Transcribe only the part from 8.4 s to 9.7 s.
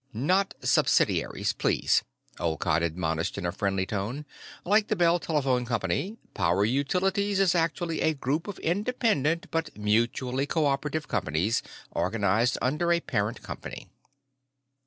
of independent